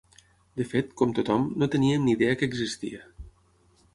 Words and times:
De 0.59 0.65
fet, 0.69 0.87
com 1.01 1.11
tothom, 1.19 1.45
no 1.63 1.69
teníem 1.77 2.07
ni 2.09 2.15
idea 2.19 2.39
que 2.39 2.51
existia. 2.53 3.05